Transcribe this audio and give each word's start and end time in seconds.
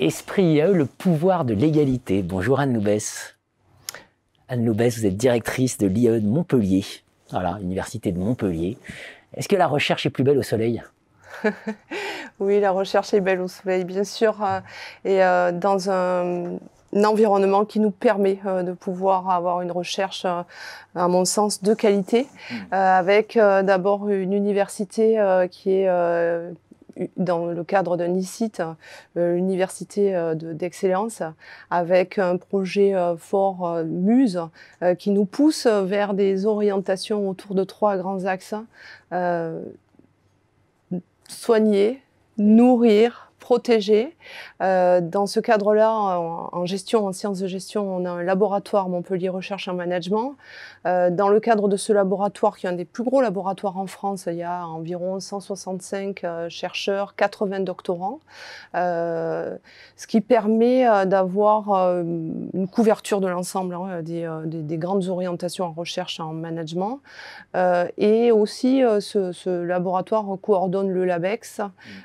Notre 0.00 0.38
IAE, 0.38 0.72
le 0.74 0.86
pouvoir 0.86 1.44
de 1.44 1.54
l'égalité. 1.54 2.22
Bonjour 2.22 2.60
Anne 2.60 2.72
Loubès. 2.72 3.34
Anne 4.48 4.64
Loubès, 4.64 4.96
vous 4.96 5.06
êtes 5.06 5.16
directrice 5.16 5.76
de 5.76 5.88
l'IAE 5.88 6.20
de 6.20 6.26
Montpellier. 6.26 6.84
Voilà, 7.30 7.58
Université 7.60 8.12
de 8.12 8.18
Montpellier. 8.18 8.78
Est-ce 9.34 9.48
que 9.48 9.56
la 9.56 9.66
recherche 9.66 10.06
est 10.06 10.10
plus 10.10 10.22
belle 10.22 10.38
au 10.38 10.44
soleil 10.44 10.84
Oui, 12.38 12.60
la 12.60 12.70
recherche 12.70 13.12
est 13.12 13.20
belle 13.20 13.40
au 13.40 13.48
soleil, 13.48 13.82
bien 13.82 14.04
sûr. 14.04 14.40
Euh, 14.40 14.60
et 15.04 15.24
euh, 15.24 15.50
dans 15.50 15.90
un, 15.90 16.58
environnement 16.94 17.64
qui 17.64 17.80
nous 17.80 17.90
permet 17.90 18.38
euh, 18.46 18.62
de 18.62 18.72
pouvoir 18.72 19.28
avoir 19.28 19.62
une 19.62 19.72
recherche, 19.72 20.24
à 20.24 20.44
mon 20.94 21.24
sens, 21.24 21.60
de 21.60 21.74
qualité, 21.74 22.28
mmh. 22.50 22.54
avec 22.70 23.36
d'abord 23.36 24.08
une 24.08 24.32
université 24.32 25.18
qui 25.50 25.72
est 25.72 25.88
dans 27.16 27.46
le 27.46 27.64
cadre 27.64 27.96
d'un 27.96 28.14
ICIT, 28.14 28.60
euh, 29.16 29.36
université 29.36 30.14
euh, 30.14 30.34
d'excellence, 30.34 31.22
avec 31.70 32.18
un 32.18 32.36
projet 32.36 32.94
euh, 32.94 33.16
fort 33.16 33.82
Muse 33.84 34.40
qui 34.98 35.10
nous 35.10 35.24
pousse 35.24 35.66
vers 35.66 36.14
des 36.14 36.46
orientations 36.46 37.28
autour 37.28 37.54
de 37.54 37.64
trois 37.64 37.96
grands 37.96 38.24
axes. 38.24 38.54
soigner, 41.28 42.02
nourrir, 42.38 43.27
protéger. 43.38 44.16
Euh, 44.62 45.00
dans 45.00 45.26
ce 45.26 45.40
cadre-là, 45.40 45.92
en, 45.92 46.66
gestion, 46.66 47.06
en 47.06 47.12
sciences 47.12 47.38
de 47.38 47.46
gestion, 47.46 47.96
on 47.96 48.04
a 48.04 48.10
un 48.10 48.22
laboratoire 48.22 48.88
Montpellier 48.88 49.28
Recherche 49.28 49.68
en 49.68 49.74
Management. 49.74 50.34
Euh, 50.86 51.10
dans 51.10 51.28
le 51.28 51.40
cadre 51.40 51.68
de 51.68 51.76
ce 51.76 51.92
laboratoire, 51.92 52.56
qui 52.56 52.66
est 52.66 52.68
un 52.68 52.72
des 52.72 52.84
plus 52.84 53.04
gros 53.04 53.20
laboratoires 53.20 53.78
en 53.78 53.86
France, 53.86 54.24
il 54.26 54.36
y 54.36 54.42
a 54.42 54.66
environ 54.66 55.20
165 55.20 56.24
euh, 56.24 56.48
chercheurs, 56.48 57.14
80 57.14 57.60
doctorants, 57.60 58.20
ce 58.74 60.06
qui 60.06 60.20
permet 60.20 60.84
d'avoir 61.06 61.70
une 62.00 62.68
couverture 62.70 63.20
de 63.20 63.28
l'ensemble 63.28 63.74
hein, 63.74 64.02
des, 64.02 64.28
des, 64.44 64.78
grandes 64.78 65.08
orientations 65.08 65.66
en 65.66 65.72
recherche 65.72 66.20
en 66.20 66.32
management. 66.32 67.00
et 67.96 68.30
aussi, 68.32 68.82
ce, 69.00 69.32
ce, 69.32 69.62
laboratoire 69.62 70.26
coordonne 70.40 70.90
le 70.90 71.04
LABEX, 71.04 71.60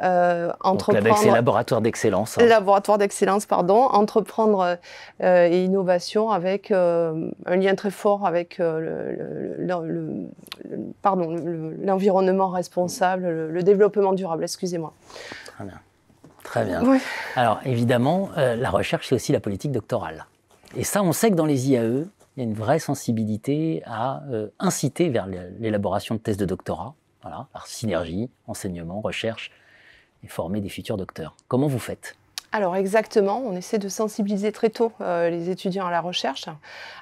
entreprendre 0.00 1.13
c'est 1.16 1.30
laboratoire 1.30 1.80
d'excellence. 1.80 2.38
Hein. 2.38 2.46
Laboratoire 2.46 2.98
d'excellence, 2.98 3.46
pardon. 3.46 3.76
Entreprendre 3.76 4.78
euh, 5.22 5.48
et 5.48 5.64
innovation 5.64 6.30
avec 6.30 6.70
euh, 6.70 7.30
un 7.46 7.56
lien 7.56 7.74
très 7.74 7.90
fort 7.90 8.26
avec 8.26 8.60
euh, 8.60 9.54
l'environnement 11.82 12.48
responsable, 12.48 13.48
le, 13.48 13.62
développement 13.62 14.12
durable. 14.12 14.44
Excusez-moi. 14.44 14.92
Très 15.46 15.64
bien. 15.64 15.80
Très 16.42 16.64
bien. 16.64 16.82
Alors 17.36 17.60
évidemment, 17.64 18.28
la 18.36 18.70
recherche, 18.70 19.08
c'est 19.08 19.14
aussi 19.14 19.32
la 19.32 19.40
politique 19.40 19.72
doctorale. 19.72 20.26
Et 20.76 20.84
ça, 20.84 21.02
on 21.02 21.12
sait 21.12 21.30
que 21.30 21.36
dans 21.36 21.46
les 21.46 21.70
IAE, 21.70 22.04
il 22.36 22.40
y 22.40 22.40
a 22.40 22.44
une 22.44 22.54
vraie 22.54 22.78
sensibilité 22.78 23.82
à 23.86 24.22
inciter 24.58 25.08
vers 25.08 25.26
l'élaboration 25.26 26.16
de 26.16 26.20
thèses 26.20 26.36
de 26.36 26.44
doctorat, 26.44 26.94
voilà, 27.22 27.46
par 27.54 27.66
synergie, 27.66 28.28
enseignement, 28.46 29.00
recherche, 29.00 29.50
former 30.28 30.60
des 30.60 30.68
futurs 30.68 30.96
docteurs. 30.96 31.34
Comment 31.48 31.66
vous 31.66 31.78
faites? 31.78 32.16
Alors 32.54 32.76
exactement, 32.76 33.42
on 33.44 33.56
essaie 33.56 33.78
de 33.78 33.88
sensibiliser 33.88 34.52
très 34.52 34.70
tôt 34.70 34.92
euh, 35.00 35.28
les 35.28 35.50
étudiants 35.50 35.86
à 35.86 35.90
la 35.90 36.00
recherche. 36.00 36.44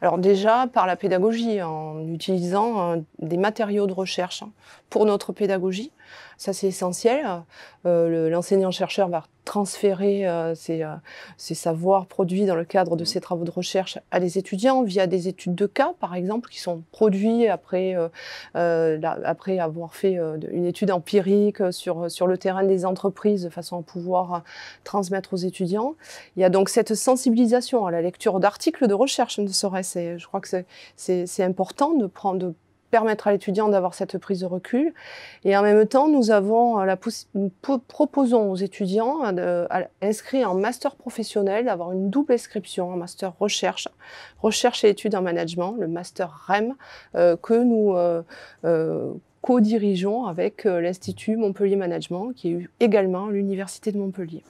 Alors 0.00 0.16
déjà 0.16 0.68
par 0.72 0.86
la 0.86 0.94
pédagogie, 0.94 1.60
en 1.60 2.06
utilisant 2.06 2.92
euh, 2.92 2.96
des 3.18 3.36
matériaux 3.36 3.88
de 3.88 3.92
recherche 3.92 4.44
hein, 4.44 4.50
pour 4.90 5.06
notre 5.06 5.32
pédagogie. 5.32 5.90
Ça 6.36 6.52
c'est 6.52 6.68
essentiel. 6.68 7.26
Euh, 7.86 8.28
l'enseignant-chercheur 8.30 9.08
va 9.08 9.24
transférer 9.46 10.26
ses, 10.54 10.86
ses, 11.36 11.54
savoirs 11.54 12.06
produits 12.06 12.44
dans 12.44 12.54
le 12.54 12.64
cadre 12.64 12.94
de 12.94 13.04
ses 13.04 13.20
travaux 13.20 13.44
de 13.44 13.50
recherche 13.50 13.98
à 14.12 14.20
des 14.20 14.38
étudiants 14.38 14.82
via 14.82 15.08
des 15.08 15.26
études 15.26 15.56
de 15.56 15.66
cas, 15.66 15.94
par 15.98 16.14
exemple, 16.14 16.50
qui 16.50 16.60
sont 16.60 16.84
produits 16.92 17.48
après, 17.48 17.96
après 18.54 19.58
avoir 19.58 19.94
fait 19.94 20.18
une 20.52 20.66
étude 20.66 20.92
empirique 20.92 21.72
sur, 21.72 22.10
sur 22.10 22.28
le 22.28 22.38
terrain 22.38 22.62
des 22.62 22.84
entreprises 22.84 23.42
de 23.42 23.48
façon 23.48 23.80
à 23.80 23.82
pouvoir 23.82 24.44
transmettre 24.84 25.32
aux 25.32 25.38
étudiants. 25.38 25.94
Il 26.36 26.42
y 26.42 26.44
a 26.44 26.50
donc 26.50 26.68
cette 26.68 26.94
sensibilisation 26.94 27.86
à 27.86 27.90
la 27.90 28.02
lecture 28.02 28.40
d'articles 28.40 28.86
de 28.86 28.94
recherche, 28.94 29.38
ne 29.38 29.48
serait-ce. 29.48 30.18
Je 30.18 30.26
crois 30.26 30.40
que 30.40 30.48
c'est 30.96 31.42
important 31.42 31.94
de 31.94 32.06
prendre, 32.06 32.38
de 32.38 32.54
permettre 32.90 33.28
à 33.28 33.32
l'étudiant 33.32 33.68
d'avoir 33.68 33.94
cette 33.94 34.18
prise 34.18 34.40
de 34.40 34.46
recul. 34.46 34.92
Et 35.44 35.56
en 35.56 35.62
même 35.62 35.86
temps, 35.86 36.08
nous 36.08 36.30
avons 36.30 36.78
la 36.78 36.96
nous 37.34 37.50
proposons 37.88 38.50
aux 38.50 38.56
étudiants 38.56 39.20
inscrits 40.02 40.44
en 40.44 40.54
master 40.54 40.96
professionnel 40.96 41.66
d'avoir 41.66 41.92
une 41.92 42.10
double 42.10 42.34
inscription, 42.34 42.90
en 42.92 42.96
master 42.96 43.32
recherche, 43.38 43.88
recherche 44.40 44.84
et 44.84 44.88
études 44.88 45.14
en 45.14 45.22
management, 45.22 45.76
le 45.78 45.88
master 45.88 46.46
REM, 46.46 46.74
euh, 47.14 47.36
que 47.36 47.54
nous 47.54 47.94
euh, 47.96 48.22
euh, 48.64 49.12
co-dirigeons 49.42 50.26
avec 50.26 50.64
l'Institut 50.64 51.36
Montpellier 51.36 51.76
Management, 51.76 52.32
qui 52.34 52.52
est 52.52 52.68
également 52.80 53.28
l'Université 53.28 53.90
de 53.92 53.98
Montpellier. 53.98 54.42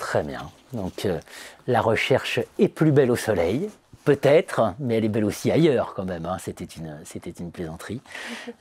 Très 0.00 0.22
bien. 0.22 0.50
Donc 0.72 1.04
euh, 1.04 1.20
la 1.66 1.82
recherche 1.82 2.40
est 2.58 2.68
plus 2.68 2.90
belle 2.90 3.10
au 3.10 3.16
soleil, 3.16 3.68
peut-être, 4.04 4.74
mais 4.78 4.96
elle 4.96 5.04
est 5.04 5.08
belle 5.10 5.24
aussi 5.24 5.50
ailleurs 5.50 5.94
quand 5.94 6.04
même. 6.04 6.26
Hein. 6.26 6.36
C'était 6.38 6.64
une, 6.64 6.98
c'était 7.04 7.30
une 7.30 7.50
plaisanterie. 7.50 8.00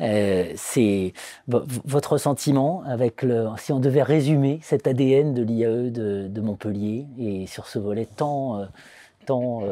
Euh, 0.02 0.54
c'est 0.56 1.14
votre 1.48 2.18
sentiment 2.18 2.84
avec 2.86 3.22
le, 3.22 3.48
si 3.58 3.72
on 3.74 3.80
devait 3.80 4.04
résumer 4.04 4.60
cet 4.64 4.88
ADN 4.88 5.34
de 5.34 5.42
l'IAE 5.42 5.90
de, 5.90 6.42
Montpellier 6.42 7.06
et 7.18 7.48
sur 7.48 7.68
ce 7.68 7.80
volet 7.80 8.06
tant, 8.06 8.60
euh, 8.60 8.66
tant 9.26 9.64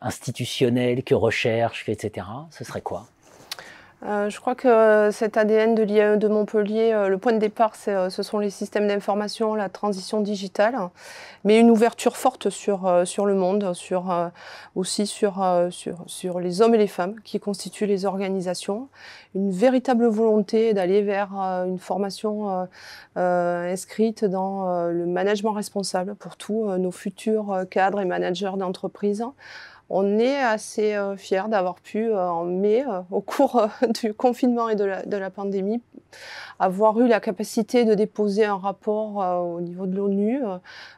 institutionnel 0.00 1.04
que 1.04 1.14
recherche, 1.14 1.88
etc. 1.88 2.26
Ce 2.50 2.64
serait 2.64 2.80
quoi? 2.80 3.06
Euh, 4.04 4.28
je 4.28 4.38
crois 4.38 4.54
que 4.54 4.68
euh, 4.68 5.10
cet 5.12 5.38
ADN 5.38 5.74
de 5.74 5.82
l'IAE 5.82 6.18
de 6.18 6.28
Montpellier, 6.28 6.92
euh, 6.92 7.08
le 7.08 7.16
point 7.16 7.32
de 7.32 7.38
départ, 7.38 7.74
ce 7.74 8.22
sont 8.22 8.38
les 8.38 8.50
systèmes 8.50 8.86
d'information, 8.86 9.54
la 9.54 9.70
transition 9.70 10.20
digitale, 10.20 10.76
mais 11.44 11.58
une 11.58 11.70
ouverture 11.70 12.16
forte 12.16 12.50
sur, 12.50 13.02
sur 13.06 13.24
le 13.24 13.34
monde, 13.34 13.72
sur, 13.72 14.30
aussi 14.74 15.06
sur, 15.06 15.42
sur, 15.70 16.04
sur, 16.06 16.40
les 16.40 16.60
hommes 16.60 16.74
et 16.74 16.78
les 16.78 16.86
femmes 16.86 17.20
qui 17.22 17.40
constituent 17.40 17.86
les 17.86 18.04
organisations, 18.04 18.88
une 19.34 19.50
véritable 19.50 20.06
volonté 20.06 20.74
d'aller 20.74 21.02
vers 21.02 21.32
une 21.66 21.78
formation 21.78 22.66
inscrite 23.16 24.24
dans 24.24 24.88
le 24.88 25.06
management 25.06 25.52
responsable 25.52 26.14
pour 26.14 26.36
tous 26.36 26.66
nos 26.76 26.92
futurs 26.92 27.64
cadres 27.70 28.00
et 28.00 28.06
managers 28.06 28.52
d'entreprise 28.56 29.24
on 29.90 30.18
est 30.18 30.36
assez 30.36 30.94
euh, 30.94 31.16
fiers 31.16 31.48
d'avoir 31.48 31.76
pu, 31.76 32.10
euh, 32.10 32.28
en 32.28 32.44
mai, 32.44 32.84
euh, 32.86 33.00
au 33.10 33.20
cours 33.20 33.68
du 34.02 34.14
confinement 34.14 34.68
et 34.68 34.76
de 34.76 34.84
la, 34.84 35.30
pandémie, 35.30 35.82
avoir 36.58 37.00
eu 37.00 37.08
la 37.08 37.20
capacité 37.20 37.84
de 37.84 37.94
déposer 37.94 38.44
un 38.44 38.56
rapport 38.56 39.16
au 39.44 39.60
niveau 39.60 39.86
de 39.86 39.96
l'ONU, 39.96 40.40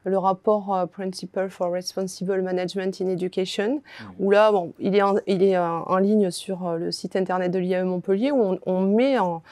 le 0.05 0.19
rapport 0.19 0.87
Principle 0.93 1.49
for 1.49 1.73
Responsible 1.73 2.43
Management 2.43 3.01
in 3.01 3.09
Education, 3.09 3.77
mmh. 3.77 4.05
où 4.21 4.31
là, 4.31 4.53
bon, 4.53 4.75
il 4.79 4.95
est, 4.95 5.03
en, 5.03 5.17
il 5.27 5.43
est 5.43 5.57
en, 5.57 5.97
ligne 5.97 6.31
sur 6.31 6.77
le 6.77 6.93
site 6.93 7.17
internet 7.17 7.51
de 7.51 7.59
l'IAE 7.59 7.85
Montpellier, 7.85 8.33
où 8.33 8.59
on, 8.67 8.81
met 8.83 9.19
en, 9.19 9.43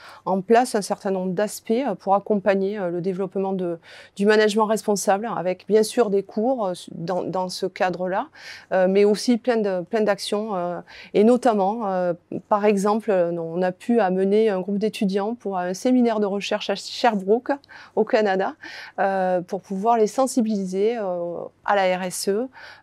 place 0.43 0.75
un 0.75 0.83
certain 0.83 1.11
nombre 1.11 1.33
d'aspects 1.33 1.73
pour 2.01 2.15
accompagner 2.15 2.79
le 2.91 3.01
développement 3.01 3.55
de, 3.55 3.79
du 4.17 4.27
management 4.27 4.67
responsable, 4.67 5.29
avec 5.37 5.67
bien 5.67 5.83
sûr 5.83 6.11
des 6.11 6.23
cours 6.23 6.73
dans, 6.93 7.23
dans 7.23 7.49
ce 7.49 7.65
cadre-là, 7.65 8.29
mais 8.71 9.05
aussi 9.05 9.39
plein 9.39 9.55
plein 9.83 10.03
d'actions 10.03 10.55
euh, 10.55 10.81
et 11.13 11.25
notamment 11.25 11.87
euh, 11.87 12.13
par 12.49 12.65
exemple 12.65 13.11
on 13.11 13.63
a 13.63 13.73
pu 13.73 14.01
amener 14.01 14.49
un 14.49 14.61
groupe 14.61 14.79
d'étudiants 14.79 15.35
pour 15.35 15.54
un 15.63 15.75
séminaire 15.75 16.21
de 16.21 16.27
recherche 16.27 16.71
à 16.71 16.75
Sherbrooke 16.75 17.53
au 17.97 18.05
Canada 18.05 18.55
euh, 18.99 19.41
pour 19.41 19.61
pouvoir 19.61 19.97
les 19.97 20.07
sensibiliser 20.07 20.97
à 20.97 21.77
la 21.77 21.99
RSE, 21.99 22.31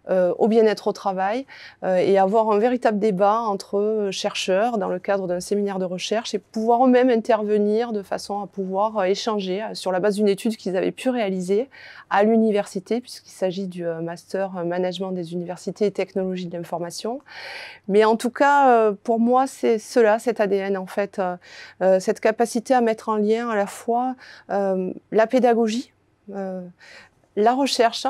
au 0.10 0.48
bien-être 0.48 0.88
au 0.88 0.92
travail 0.92 1.46
et 1.86 2.18
avoir 2.18 2.52
un 2.52 2.58
véritable 2.58 3.00
débat 3.00 3.42
entre 3.42 4.10
chercheurs 4.12 4.78
dans 4.78 4.90
le 4.90 5.00
cadre 5.00 5.28
d'un 5.28 5.40
séminaire 5.40 5.80
de 5.80 5.86
recherche 5.86 6.34
et 6.34 6.40
pouvoir 6.40 6.86
eux-mêmes 6.86 7.10
intervenir 7.10 7.94
de 7.94 8.02
façon 8.02 8.42
à 8.42 8.48
pouvoir 8.48 9.06
échanger 9.06 9.64
sur 9.74 9.92
la 9.92 10.00
base 10.00 10.16
d'une 10.16 10.28
étude 10.28 10.58
qu'ils 10.58 10.76
avaient 10.76 10.92
pu 10.92 11.10
réaliser 11.10 11.70
à 12.10 12.24
l'université 12.24 13.00
puisqu'il 13.02 13.32
s'agit 13.32 13.68
du 13.68 13.86
master 13.86 14.52
management 14.66 15.12
des 15.12 15.34
universités 15.34 15.86
et 15.86 15.92
technologies 15.92 16.48
de 16.48 16.58
l'information. 16.58 17.22
Mais 17.88 18.06
en 18.06 18.16
tout 18.16 18.30
cas, 18.30 18.70
euh, 18.70 18.94
pour 19.04 19.20
moi, 19.20 19.48
c'est 19.48 19.80
cela, 19.80 20.20
cet 20.20 20.40
ADN, 20.40 20.78
en 20.78 20.86
fait, 20.86 21.20
euh, 21.20 21.36
euh, 21.82 22.00
cette 22.00 22.20
capacité 22.20 22.61
à 22.70 22.82
mettre 22.82 23.10
en 23.10 23.16
lien 23.16 23.50
à 23.50 23.56
la 23.56 23.68
fois 23.68 24.16
la 24.50 25.28
pédagogie, 25.28 25.92
la 26.28 27.54
recherche 27.54 28.08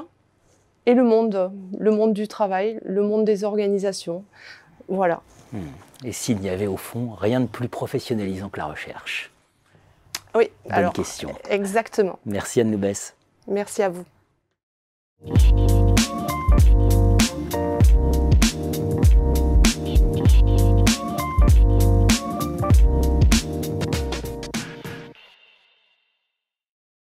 et 0.86 0.94
le 0.94 1.04
monde, 1.04 1.52
le 1.78 1.92
monde 1.92 2.14
du 2.14 2.28
travail, 2.28 2.80
le 2.84 3.04
monde 3.04 3.24
des 3.26 3.44
organisations. 3.44 4.24
Voilà. 4.88 5.22
Hmm. 5.54 5.60
Et 6.04 6.12
s'il 6.12 6.40
n'y 6.40 6.50
avait 6.50 6.68
au 6.68 6.78
fond 6.78 7.12
rien 7.12 7.40
de 7.40 7.46
plus 7.46 7.70
professionnalisant 7.70 8.50
que 8.50 8.58
la 8.58 8.66
recherche? 8.66 9.32
Oui, 10.34 10.50
Bonne 10.70 10.92
question. 10.92 11.36
Exactement. 11.50 12.18
Merci 12.26 12.62
Anne 12.62 12.72
Loubès. 12.72 13.16
Merci 13.48 13.84
à 13.84 13.90
vous. 13.90 14.06